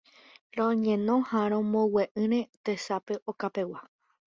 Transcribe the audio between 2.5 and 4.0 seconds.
tesape okapegua